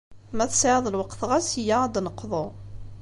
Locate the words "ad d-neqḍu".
1.83-2.45